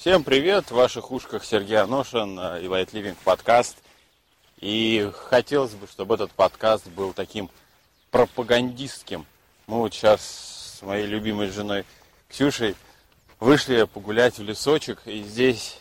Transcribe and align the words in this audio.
Всем 0.00 0.22
привет! 0.22 0.66
В 0.66 0.76
ваших 0.76 1.10
ушках 1.10 1.44
Сергей 1.44 1.76
Аношин 1.76 2.38
и 2.38 2.66
Light 2.66 2.92
Living 2.92 3.16
подкаст. 3.24 3.78
И 4.60 5.10
хотелось 5.12 5.72
бы, 5.72 5.88
чтобы 5.88 6.14
этот 6.14 6.30
подкаст 6.30 6.86
был 6.86 7.12
таким 7.12 7.50
пропагандистским. 8.12 9.26
Мы 9.66 9.78
вот 9.78 9.92
сейчас 9.92 10.78
с 10.78 10.82
моей 10.82 11.04
любимой 11.04 11.50
женой 11.50 11.84
Ксюшей 12.28 12.76
вышли 13.40 13.82
погулять 13.92 14.38
в 14.38 14.42
лесочек, 14.44 15.00
и 15.04 15.24
здесь, 15.24 15.80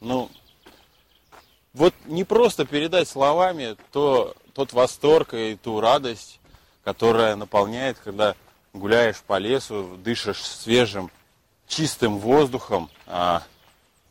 ну, 0.00 0.28
вот 1.74 1.94
не 2.06 2.24
просто 2.24 2.64
передать 2.64 3.06
словами 3.06 3.76
то, 3.92 4.34
тот 4.52 4.72
восторг 4.72 5.32
и 5.32 5.54
ту 5.54 5.80
радость, 5.80 6.40
которая 6.82 7.36
наполняет, 7.36 7.98
когда 8.02 8.34
гуляешь 8.72 9.22
по 9.24 9.38
лесу, 9.38 9.96
дышишь 10.02 10.42
свежим, 10.44 11.08
чистым 11.66 12.18
воздухом, 12.18 12.90
а, 13.06 13.42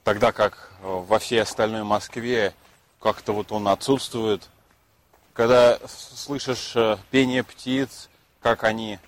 тогда 0.03 0.31
как 0.31 0.71
во 0.81 1.19
всей 1.19 1.41
остальной 1.41 1.83
Москве 1.83 2.53
как-то 2.99 3.33
вот 3.33 3.51
он 3.51 3.67
отсутствует. 3.67 4.49
Когда 5.33 5.79
слышишь 5.87 6.73
э, 6.75 6.97
пение 7.09 7.43
птиц, 7.43 8.09
как 8.41 8.63
они 8.63 8.99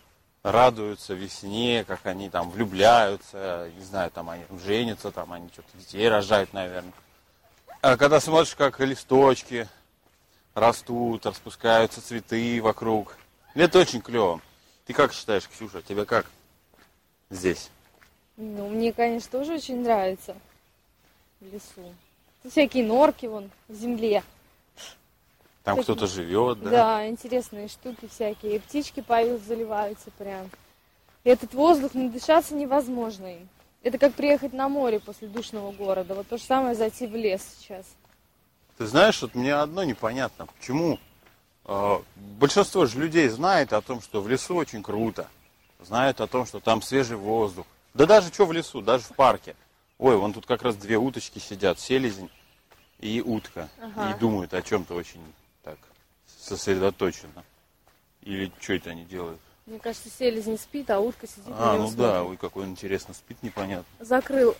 радуются 0.43 1.13
весне, 1.13 1.83
как 1.87 2.05
они 2.05 2.29
там 2.29 2.49
влюбляются, 2.49 3.69
не 3.77 3.83
знаю, 3.83 4.11
там 4.11 4.29
они 4.29 4.43
там 4.45 4.59
женятся, 4.59 5.11
там 5.11 5.33
они 5.33 5.49
что-то 5.49 5.77
детей 5.77 6.07
рожают, 6.07 6.53
наверное. 6.53 6.93
А 7.81 7.97
когда 7.97 8.19
смотришь, 8.19 8.55
как 8.55 8.79
листочки 8.79 9.67
растут, 10.53 11.25
распускаются 11.25 12.01
цветы 12.01 12.61
вокруг, 12.61 13.17
это 13.53 13.79
очень 13.79 14.01
клево. 14.01 14.41
Ты 14.85 14.93
как 14.93 15.13
считаешь, 15.13 15.47
Ксюша, 15.47 15.81
тебе 15.81 16.05
как 16.05 16.25
здесь? 17.29 17.69
Ну, 18.37 18.69
мне, 18.69 18.91
конечно, 18.91 19.31
тоже 19.31 19.53
очень 19.53 19.81
нравится 19.81 20.35
в 21.39 21.53
лесу. 21.53 21.93
Всякие 22.49 22.85
норки 22.85 23.25
вон 23.25 23.49
в 23.67 23.75
земле. 23.75 24.23
Там 25.63 25.81
кто-то 25.81 26.05
живет, 26.05 26.61
да? 26.61 26.69
Да, 26.69 27.07
интересные 27.07 27.67
штуки 27.67 28.07
всякие. 28.07 28.57
И 28.57 28.59
птички 28.59 28.99
поют, 29.01 29.41
заливаются 29.41 30.11
прям. 30.11 30.49
И 31.23 31.29
этот 31.29 31.53
воздух, 31.55 31.95
надышаться 31.95 32.53
невозможно 32.53 33.37
им. 33.37 33.49
Это 33.81 33.97
как 33.97 34.13
приехать 34.13 34.53
на 34.53 34.69
море 34.69 34.99
после 34.99 35.27
душного 35.27 35.71
города. 35.71 36.13
Вот 36.13 36.27
то 36.27 36.37
же 36.37 36.43
самое 36.43 36.75
зайти 36.75 37.07
в 37.07 37.15
лес 37.15 37.41
сейчас. 37.57 37.85
Ты 38.77 38.85
знаешь, 38.85 39.21
вот 39.21 39.33
мне 39.33 39.55
одно 39.55 39.83
непонятно. 39.83 40.47
Почему 40.57 40.99
э, 41.65 41.99
большинство 42.15 42.85
же 42.85 42.99
людей 42.99 43.27
знает 43.29 43.73
о 43.73 43.81
том, 43.81 44.01
что 44.01 44.21
в 44.21 44.27
лесу 44.27 44.55
очень 44.55 44.83
круто. 44.83 45.27
Знают 45.79 46.21
о 46.21 46.27
том, 46.27 46.45
что 46.45 46.59
там 46.59 46.81
свежий 46.81 47.17
воздух. 47.17 47.65
Да 47.95 48.05
даже 48.05 48.27
что 48.27 48.45
в 48.45 48.51
лесу, 48.51 48.81
даже 48.81 49.05
в 49.05 49.15
парке. 49.15 49.55
Ой, 49.97 50.17
вон 50.17 50.33
тут 50.33 50.45
как 50.45 50.61
раз 50.63 50.75
две 50.75 50.97
уточки 50.97 51.39
сидят, 51.39 51.79
селезень 51.79 52.29
и 52.99 53.21
утка. 53.21 53.69
Ага. 53.81 54.11
И 54.11 54.19
думают 54.19 54.53
о 54.53 54.61
чем-то 54.61 54.93
очень 54.93 55.21
так 55.63 55.77
сосредоточенно. 56.27 57.45
Или 58.21 58.51
что 58.59 58.73
это 58.73 58.89
они 58.89 59.05
делают? 59.05 59.39
Мне 59.65 59.79
кажется, 59.79 60.09
селезень 60.09 60.59
спит, 60.59 60.89
а 60.89 60.99
утка 60.99 61.25
сидит. 61.25 61.47
А, 61.47 61.77
ну 61.77 61.89
да, 61.91 62.23
ой, 62.25 62.35
какой 62.35 62.63
он 62.63 62.71
интересно 62.71 63.13
спит, 63.13 63.41
непонятно. 63.41 63.85
Закрыл 63.99 64.55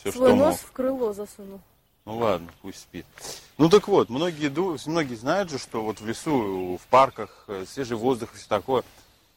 Все, 0.00 0.10
свой 0.10 0.30
что 0.30 0.36
нос 0.36 0.54
мог. 0.54 0.60
в 0.62 0.72
крыло 0.72 1.12
засунул. 1.12 1.60
Ну 2.06 2.18
ладно, 2.18 2.50
пусть 2.62 2.80
спит. 2.80 3.04
Ну 3.58 3.68
так 3.68 3.86
вот, 3.86 4.08
многие, 4.08 4.48
многие 4.88 5.14
знают 5.14 5.50
же, 5.50 5.58
что 5.58 5.82
вот 5.82 6.00
в 6.00 6.06
лесу, 6.06 6.78
в 6.78 6.86
парках 6.88 7.44
э, 7.48 7.66
свежий 7.68 7.98
воздух 7.98 8.34
и 8.34 8.38
все 8.38 8.48
такое. 8.48 8.82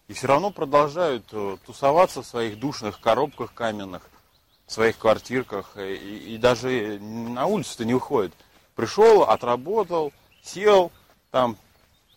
И 0.08 0.14
все 0.14 0.28
равно 0.28 0.52
продолжают 0.52 1.26
э, 1.32 1.58
тусоваться 1.66 2.22
в 2.22 2.26
своих 2.28 2.60
душных 2.60 3.00
коробках 3.02 3.54
каменных, 3.54 4.04
в 4.66 4.72
своих 4.72 4.98
квартирках. 4.98 5.76
И, 5.78 6.36
и 6.36 6.38
даже 6.38 6.98
на 7.00 7.46
улицу-то 7.46 7.84
не 7.84 7.94
выходит. 7.94 8.34
Пришел, 8.76 9.24
отработал, 9.24 10.14
сел 10.42 10.92
там 11.32 11.58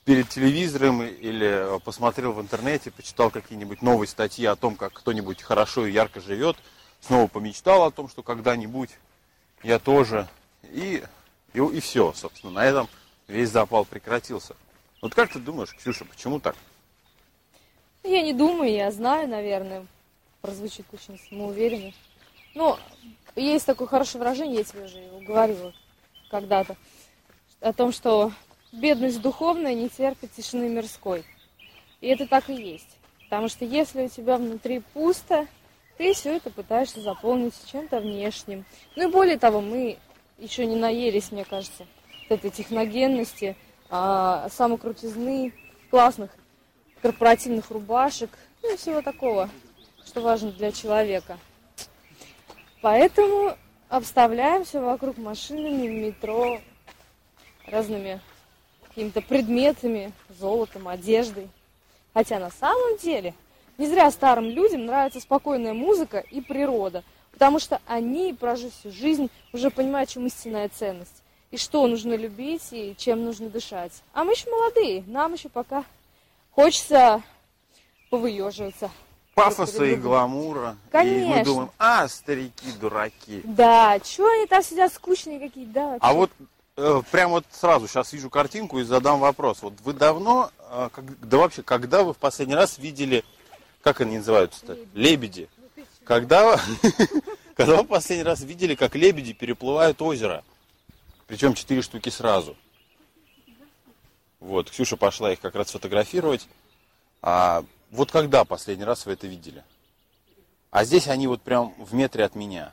перед 0.04 0.28
телевизором 0.28 1.02
или 1.02 1.78
посмотрел 1.84 2.32
в 2.32 2.40
интернете, 2.40 2.90
почитал 2.90 3.30
какие-нибудь 3.30 3.82
новые 3.82 4.08
статьи 4.08 4.44
о 4.46 4.56
том, 4.56 4.76
как 4.76 4.92
кто-нибудь 4.92 5.42
хорошо 5.42 5.86
и 5.86 5.92
ярко 5.92 6.20
живет, 6.20 6.56
снова 7.00 7.26
помечтал 7.26 7.84
о 7.84 7.90
том, 7.90 8.08
что 8.08 8.22
когда-нибудь 8.22 8.90
я 9.62 9.78
тоже. 9.78 10.28
И, 10.62 11.02
и, 11.54 11.58
и 11.58 11.80
все, 11.80 12.12
собственно, 12.12 12.52
на 12.52 12.64
этом 12.64 12.88
весь 13.26 13.50
запал 13.50 13.84
прекратился. 13.84 14.54
Вот 15.02 15.14
как 15.14 15.32
ты 15.32 15.38
думаешь, 15.38 15.74
Ксюша, 15.74 16.04
почему 16.04 16.40
так? 16.40 16.56
Я 18.02 18.22
не 18.22 18.32
думаю, 18.32 18.72
я 18.72 18.90
знаю, 18.90 19.28
наверное. 19.28 19.86
Прозвучит 20.40 20.86
очень 20.92 21.18
самоуверенно. 21.28 21.92
Ну, 22.54 22.76
есть 23.36 23.66
такое 23.66 23.86
хорошее 23.86 24.20
выражение, 24.20 24.58
я 24.58 24.64
тебе 24.64 24.84
уже 24.84 24.98
его 24.98 25.20
говорила 25.20 25.72
когда-то 26.30 26.76
о 27.60 27.72
том, 27.72 27.92
что 27.92 28.32
бедность 28.72 29.20
духовная 29.20 29.74
не 29.74 29.88
терпит 29.88 30.32
тишины 30.32 30.68
мирской. 30.68 31.24
И 32.00 32.08
это 32.08 32.26
так 32.26 32.48
и 32.48 32.54
есть. 32.54 32.88
Потому 33.28 33.48
что 33.48 33.64
если 33.64 34.06
у 34.06 34.08
тебя 34.08 34.38
внутри 34.38 34.80
пусто, 34.94 35.46
ты 35.98 36.14
все 36.14 36.36
это 36.36 36.50
пытаешься 36.50 37.00
заполнить 37.00 37.54
чем-то 37.70 38.00
внешним. 38.00 38.64
Ну 38.96 39.08
и 39.08 39.12
более 39.12 39.38
того, 39.38 39.60
мы 39.60 39.98
еще 40.38 40.64
не 40.64 40.76
наелись, 40.76 41.30
мне 41.30 41.44
кажется, 41.44 41.86
этой 42.30 42.50
техногенности, 42.50 43.56
а, 43.90 44.48
самокрутизны, 44.50 45.52
классных 45.90 46.30
корпоративных 47.02 47.70
рубашек, 47.70 48.30
ну 48.62 48.74
и 48.74 48.76
всего 48.76 49.02
такого, 49.02 49.48
что 50.04 50.20
важно 50.20 50.52
для 50.52 50.72
человека. 50.72 51.38
Поэтому 52.82 53.56
обставляемся 53.88 54.80
вокруг 54.80 55.18
машинами, 55.18 55.86
метро, 55.86 56.60
разными 57.66 58.20
какими-то 58.88 59.20
предметами, 59.20 60.12
золотом, 60.28 60.88
одеждой. 60.88 61.48
Хотя 62.12 62.38
на 62.38 62.50
самом 62.50 62.98
деле 62.98 63.34
не 63.78 63.86
зря 63.86 64.10
старым 64.10 64.46
людям 64.46 64.86
нравится 64.86 65.20
спокойная 65.20 65.74
музыка 65.74 66.18
и 66.18 66.40
природа, 66.40 67.04
потому 67.32 67.58
что 67.58 67.80
они, 67.86 68.32
прожив 68.32 68.72
всю 68.74 68.90
жизнь, 68.90 69.30
уже 69.52 69.70
понимают, 69.70 70.10
чем 70.10 70.26
истинная 70.26 70.68
ценность. 70.68 71.22
И 71.50 71.56
что 71.56 71.86
нужно 71.86 72.14
любить, 72.14 72.68
и 72.72 72.94
чем 72.96 73.24
нужно 73.24 73.48
дышать. 73.48 74.02
А 74.12 74.24
мы 74.24 74.32
еще 74.32 74.50
молодые, 74.50 75.02
нам 75.06 75.32
еще 75.32 75.48
пока 75.48 75.84
хочется 76.50 77.22
повыеживаться. 78.10 78.90
Пафоса 79.34 79.84
и 79.84 79.94
гламура. 79.94 80.76
Конечно. 80.90 81.34
И 81.34 81.38
мы 81.38 81.44
думаем, 81.44 81.70
а, 81.78 82.08
старики, 82.08 82.72
дураки. 82.80 83.40
Да, 83.44 83.98
что 84.04 84.28
они 84.28 84.46
там 84.46 84.62
сидят 84.62 84.92
скучные 84.92 85.38
какие-то, 85.38 85.72
да. 85.72 85.98
А 86.00 86.12
вот 86.12 86.30
Э, 86.82 87.02
прямо 87.10 87.34
вот 87.34 87.44
сразу 87.50 87.86
сейчас 87.86 88.12
вижу 88.14 88.30
картинку 88.30 88.78
и 88.78 88.84
задам 88.84 89.20
вопрос. 89.20 89.60
Вот 89.60 89.74
вы 89.84 89.92
давно, 89.92 90.50
э, 90.70 90.88
да 91.20 91.36
вообще, 91.36 91.62
когда 91.62 92.02
вы 92.02 92.14
в 92.14 92.16
последний 92.16 92.54
раз 92.54 92.78
видели, 92.78 93.22
как 93.82 94.00
они 94.00 94.16
называются-то? 94.16 94.78
Лебеди. 94.94 95.50
Когда, 96.04 96.58
когда 97.54 97.76
вы 97.76 97.82
в 97.84 97.86
последний 97.86 98.24
раз 98.24 98.40
видели, 98.40 98.74
как 98.74 98.94
лебеди 98.94 99.34
переплывают 99.34 100.00
озеро? 100.00 100.42
Причем 101.26 101.52
четыре 101.52 101.82
штуки 101.82 102.08
сразу. 102.08 102.56
Вот, 104.40 104.70
Ксюша 104.70 104.96
пошла 104.96 105.32
их 105.32 105.40
как 105.40 105.54
раз 105.54 105.70
фотографировать. 105.70 106.48
А 107.22 107.64
вот 107.90 108.10
когда 108.10 108.44
последний 108.44 108.84
раз 108.84 109.06
вы 109.06 109.12
это 109.12 109.26
видели? 109.26 109.62
А 110.70 110.84
здесь 110.84 111.08
они 111.08 111.26
вот 111.26 111.42
прям 111.42 111.74
в 111.78 111.94
метре 111.94 112.24
от 112.24 112.34
меня. 112.34 112.72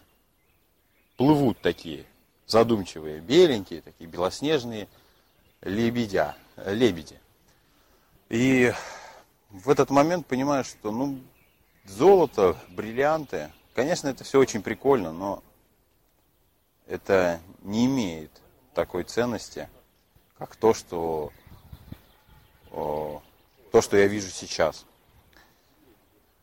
Плывут 1.18 1.60
такие 1.60 2.06
задумчивые, 2.46 3.20
беленькие, 3.20 3.82
такие 3.82 4.10
белоснежные 4.10 4.88
лебедя, 5.62 6.36
лебеди. 6.56 7.20
И 8.30 8.72
в 9.50 9.70
этот 9.70 9.90
момент 9.90 10.26
понимаешь, 10.28 10.68
что 10.68 10.92
ну, 10.92 11.20
золото, 11.86 12.58
бриллианты, 12.70 13.52
конечно, 13.74 14.08
это 14.08 14.24
все 14.24 14.40
очень 14.40 14.62
прикольно, 14.62 15.12
но 15.12 15.44
это 16.86 17.40
не 17.62 17.86
имеет 17.86 18.31
такой 18.74 19.04
ценности, 19.04 19.70
как 20.38 20.56
то, 20.56 20.74
что, 20.74 21.31
то, 23.71 23.81
что 23.81 23.97
я 23.97 24.07
вижу 24.07 24.29
сейчас. 24.29 24.85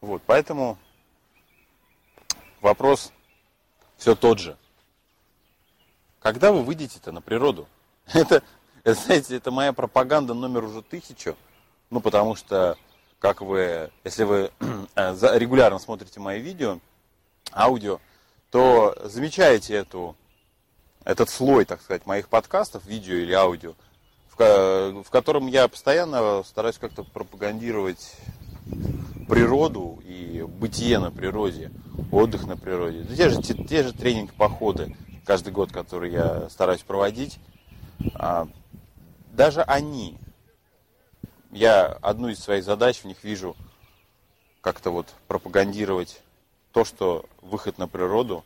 Вот, 0.00 0.22
поэтому 0.26 0.78
вопрос 2.60 3.12
все 3.96 4.14
тот 4.14 4.38
же. 4.38 4.56
Когда 6.20 6.52
вы 6.52 6.62
выйдете-то 6.62 7.12
на 7.12 7.20
природу? 7.20 7.68
Это, 8.12 8.42
это, 8.84 9.00
знаете, 9.00 9.36
это 9.36 9.50
моя 9.50 9.72
пропаганда 9.72 10.34
номер 10.34 10.64
уже 10.64 10.82
тысячу. 10.82 11.36
Ну, 11.90 12.00
потому 12.00 12.34
что, 12.34 12.76
как 13.18 13.40
вы, 13.40 13.90
если 14.04 14.24
вы 14.24 14.50
э, 14.96 15.38
регулярно 15.38 15.78
смотрите 15.78 16.20
мои 16.20 16.40
видео, 16.40 16.80
аудио, 17.52 18.00
то 18.50 18.96
замечаете 19.04 19.74
эту, 19.74 20.16
этот 21.04 21.28
слой, 21.28 21.64
так 21.64 21.82
сказать, 21.82 22.06
моих 22.06 22.28
подкастов, 22.28 22.84
видео 22.86 23.14
или 23.14 23.32
аудио, 23.32 23.74
в, 24.38 25.06
котором 25.10 25.46
я 25.46 25.68
постоянно 25.68 26.42
стараюсь 26.42 26.78
как-то 26.78 27.04
пропагандировать 27.04 28.16
природу 29.28 30.02
и 30.04 30.42
бытие 30.42 30.98
на 30.98 31.10
природе, 31.10 31.70
отдых 32.10 32.46
на 32.46 32.56
природе. 32.56 33.00
Да 33.02 33.14
те 33.14 33.28
же, 33.28 33.42
те, 33.42 33.54
те 33.54 33.82
же 33.82 33.92
тренинг-походы 33.92 34.96
каждый 35.24 35.52
год, 35.52 35.72
которые 35.72 36.12
я 36.12 36.50
стараюсь 36.50 36.82
проводить, 36.82 37.38
а, 38.14 38.48
даже 39.32 39.62
они, 39.62 40.18
я 41.50 41.86
одну 42.02 42.28
из 42.28 42.38
своих 42.40 42.64
задач 42.64 43.00
в 43.00 43.04
них 43.04 43.22
вижу 43.24 43.56
как-то 44.60 44.90
вот 44.90 45.08
пропагандировать 45.28 46.22
то, 46.72 46.84
что 46.84 47.24
выход 47.40 47.78
на 47.78 47.86
природу, 47.86 48.44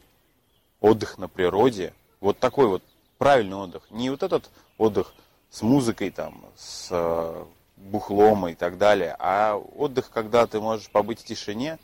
отдых 0.81 1.19
на 1.19 1.29
природе, 1.29 1.93
вот 2.20 2.38
такой 2.38 2.67
вот 2.69 2.82
правильный 3.17 3.56
отдых. 3.56 3.82
Не 3.90 4.11
вот 4.11 4.23
этот 4.23 4.50
отдых 4.76 5.12
с 5.50 5.62
музыкой, 5.62 6.11
там, 6.11 6.45
с 6.56 6.89
э, 6.91 7.45
бухлом 7.77 8.49
и 8.49 8.55
так 8.55 8.79
далее, 8.79 9.17
а 9.19 9.56
отдых, 9.56 10.11
когда 10.11 10.47
ты 10.47 10.61
можешь 10.61 10.91
побыть 10.91 11.21
в 11.21 11.25
тишине, 11.25 11.79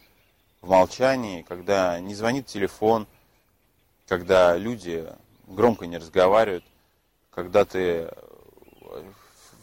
в 0.61 0.71
молчании, 0.71 1.43
когда 1.43 1.99
не 2.01 2.15
звонит 2.15 2.47
телефон, 2.47 3.07
когда 4.07 4.57
люди 4.57 5.07
громко 5.47 5.87
не 5.87 5.99
разговаривают, 5.99 6.65
когда 7.31 7.65
ты 7.65 8.11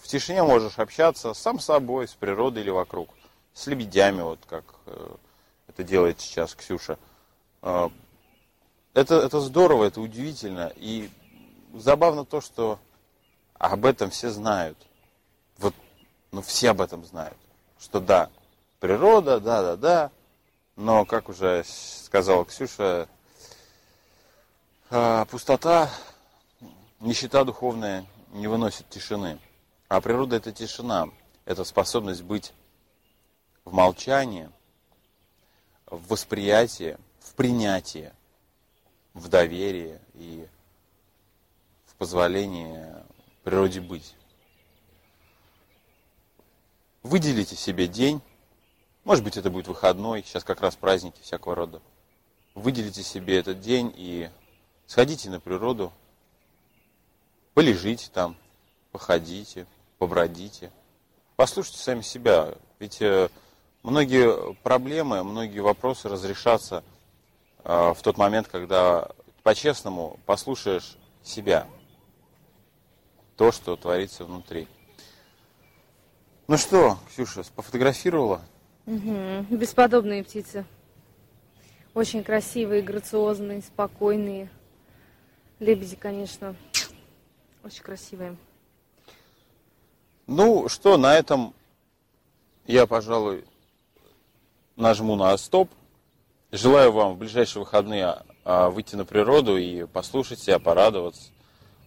в 0.01 0.07
тишине 0.07 0.43
можешь 0.43 0.77
общаться 0.79 1.33
сам 1.33 1.59
с 1.59 1.65
собой, 1.65 2.07
с 2.07 2.13
природой 2.13 2.63
или 2.63 2.69
вокруг, 2.69 3.09
с 3.53 3.67
лебедями, 3.67 4.21
вот 4.21 4.39
как 4.47 4.63
э, 4.85 5.15
это 5.67 5.83
делает 5.83 6.19
сейчас 6.19 6.53
Ксюша. 6.55 6.97
Э, 7.61 7.89
это, 8.93 9.15
это 9.15 9.39
здорово, 9.39 9.85
это 9.85 10.01
удивительно. 10.01 10.71
И 10.75 11.09
забавно 11.73 12.25
то, 12.25 12.41
что 12.41 12.79
об 13.69 13.85
этом 13.85 14.09
все 14.09 14.31
знают. 14.31 14.77
Вот, 15.59 15.75
ну, 16.31 16.41
все 16.41 16.71
об 16.71 16.81
этом 16.81 17.05
знают. 17.05 17.37
Что 17.79 17.99
да, 17.99 18.29
природа, 18.79 19.39
да, 19.39 19.61
да, 19.61 19.75
да. 19.75 20.11
Но, 20.75 21.05
как 21.05 21.29
уже 21.29 21.63
сказала 21.65 22.43
Ксюша, 22.43 23.07
э, 24.89 25.25
пустота, 25.29 25.91
нищета 26.99 27.43
духовная 27.43 28.05
не 28.31 28.47
выносит 28.47 28.89
тишины. 28.89 29.39
А 29.89 30.01
природа 30.01 30.37
это 30.37 30.51
тишина, 30.51 31.09
это 31.45 31.63
способность 31.63 32.23
быть 32.23 32.53
в 33.63 33.71
молчании, 33.73 34.49
в 35.85 36.07
восприятии, 36.07 36.97
в 37.19 37.35
принятии, 37.35 38.11
в 39.13 39.27
доверии 39.27 39.99
и 40.15 40.47
в 41.85 41.95
позволении 41.95 42.91
природе 43.43 43.81
быть. 43.81 44.15
Выделите 47.03 47.55
себе 47.55 47.87
день, 47.87 48.21
может 49.03 49.23
быть 49.23 49.37
это 49.37 49.49
будет 49.49 49.67
выходной, 49.67 50.23
сейчас 50.23 50.43
как 50.43 50.61
раз 50.61 50.75
праздники 50.75 51.19
всякого 51.21 51.55
рода. 51.55 51.81
Выделите 52.53 53.01
себе 53.01 53.37
этот 53.39 53.59
день 53.59 53.91
и 53.95 54.29
сходите 54.85 55.29
на 55.29 55.39
природу, 55.39 55.91
полежите 57.53 58.09
там, 58.13 58.35
походите, 58.91 59.65
побродите, 59.97 60.71
послушайте 61.35 61.79
сами 61.79 62.01
себя. 62.01 62.53
Ведь 62.77 63.01
э, 63.01 63.29
многие 63.81 64.53
проблемы, 64.55 65.23
многие 65.23 65.59
вопросы 65.59 66.07
разрешатся 66.07 66.83
э, 67.63 67.93
в 67.95 68.01
тот 68.03 68.17
момент, 68.17 68.47
когда 68.47 69.09
по-честному 69.41 70.19
послушаешь 70.27 70.97
себя, 71.23 71.67
то, 73.41 73.51
что 73.51 73.75
творится 73.75 74.23
внутри. 74.23 74.67
Ну 76.47 76.57
что, 76.57 76.99
Ксюша, 77.09 77.41
пофотографировала? 77.55 78.39
Угу. 78.85 79.57
Бесподобные 79.57 80.23
птицы. 80.23 80.63
Очень 81.95 82.23
красивые, 82.23 82.83
грациозные, 82.83 83.63
спокойные. 83.63 84.47
Лебеди, 85.57 85.95
конечно, 85.95 86.55
очень 87.63 87.81
красивые. 87.81 88.37
Ну 90.27 90.69
что, 90.69 90.97
на 90.97 91.17
этом 91.17 91.55
я, 92.67 92.85
пожалуй, 92.85 93.43
нажму 94.75 95.15
на 95.15 95.35
стоп. 95.35 95.67
Желаю 96.51 96.91
вам 96.91 97.15
в 97.15 97.17
ближайшие 97.17 97.63
выходные 97.63 98.17
а, 98.45 98.69
выйти 98.69 98.95
на 98.95 99.03
природу 99.03 99.57
и 99.57 99.87
послушать 99.87 100.37
себя, 100.37 100.59
порадоваться, 100.59 101.31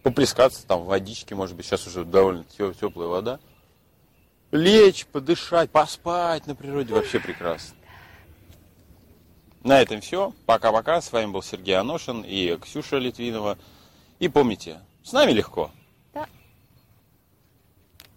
поплескаться 0.05 0.67
там 0.67 0.81
в 0.81 0.85
водичке, 0.85 1.33
может 1.33 1.55
быть, 1.55 1.65
сейчас 1.65 1.87
уже 1.87 2.05
довольно 2.05 2.43
теплая 2.43 3.07
вода. 3.07 3.39
Лечь, 4.51 5.07
подышать, 5.07 5.71
поспать 5.71 6.45
на 6.45 6.53
природе 6.53 6.93
вообще 6.93 7.19
прекрасно. 7.19 7.75
На 9.63 9.81
этом 9.81 10.01
все. 10.01 10.31
Пока-пока. 10.45 11.01
С 11.01 11.11
вами 11.11 11.31
был 11.31 11.41
Сергей 11.41 11.75
Аношин 11.75 12.21
и 12.21 12.55
Ксюша 12.57 12.99
Литвинова. 12.99 13.57
И 14.19 14.27
помните, 14.27 14.79
с 15.03 15.11
нами 15.11 15.31
легко. 15.31 15.71